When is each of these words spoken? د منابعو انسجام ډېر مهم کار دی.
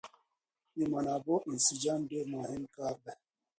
د 0.75 0.79
منابعو 0.91 1.43
انسجام 1.51 1.99
ډېر 2.11 2.25
مهم 2.35 2.63
کار 2.75 2.95
دی. 3.03 3.13